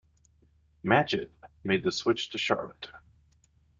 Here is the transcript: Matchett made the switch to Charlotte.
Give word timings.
Matchett 0.83 1.29
made 1.63 1.83
the 1.83 1.91
switch 1.91 2.31
to 2.31 2.39
Charlotte. 2.39 2.89